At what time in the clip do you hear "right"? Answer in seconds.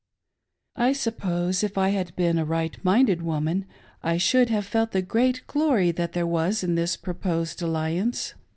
2.43-2.75